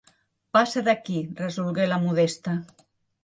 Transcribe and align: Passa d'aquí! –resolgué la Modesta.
Passa 0.57 0.81
d'aquí! 0.87 1.19
–resolgué 1.33 1.87
la 1.91 2.01
Modesta. 2.07 2.57